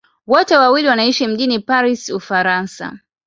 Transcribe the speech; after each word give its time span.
Wote 0.27 0.57
wawili 0.57 0.87
wanaishi 0.87 1.27
mjini 1.27 1.59
Paris, 1.59 2.09
Ufaransa. 2.09 2.99